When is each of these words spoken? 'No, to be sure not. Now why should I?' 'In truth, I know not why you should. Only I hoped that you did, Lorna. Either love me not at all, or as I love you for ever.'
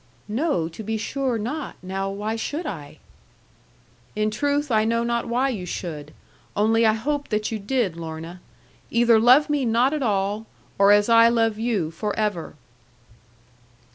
'No, 0.27 0.67
to 0.67 0.81
be 0.83 0.97
sure 0.97 1.37
not. 1.37 1.75
Now 1.83 2.09
why 2.09 2.35
should 2.35 2.65
I?' 2.65 2.97
'In 4.15 4.31
truth, 4.31 4.71
I 4.71 4.83
know 4.83 5.03
not 5.03 5.27
why 5.27 5.49
you 5.49 5.67
should. 5.67 6.11
Only 6.55 6.87
I 6.87 6.93
hoped 6.93 7.29
that 7.29 7.51
you 7.51 7.59
did, 7.59 7.95
Lorna. 7.95 8.41
Either 8.89 9.19
love 9.19 9.47
me 9.47 9.63
not 9.63 9.93
at 9.93 10.01
all, 10.01 10.47
or 10.79 10.91
as 10.91 11.07
I 11.07 11.29
love 11.29 11.59
you 11.59 11.91
for 11.91 12.15
ever.' 12.17 12.55